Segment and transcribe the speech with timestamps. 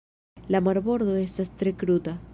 [0.55, 2.21] La marbordo estas tre kruta.